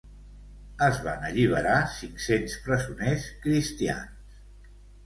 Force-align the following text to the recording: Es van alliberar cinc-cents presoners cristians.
Es 0.85 0.97
van 1.07 1.27
alliberar 1.27 1.75
cinc-cents 1.99 2.59
presoners 2.67 3.31
cristians. 3.47 4.39